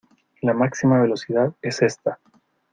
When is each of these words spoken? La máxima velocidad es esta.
La 0.41 0.55
máxima 0.55 0.99
velocidad 0.99 1.53
es 1.61 1.83
esta. 1.83 2.19